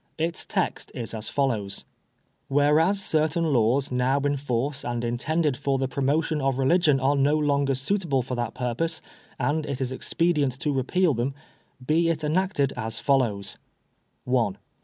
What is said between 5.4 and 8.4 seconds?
for the promotion of religion are no longer suitable for